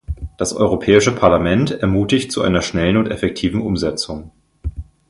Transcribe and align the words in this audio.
Das 0.39 0.51
Europäische 0.51 1.11
Parlament 1.13 1.69
ermutigt 1.69 2.31
zu 2.31 2.41
einer 2.41 2.63
schnellen 2.63 2.97
und 2.97 3.11
effektiven 3.11 3.61
Umsetzung. 3.61 4.31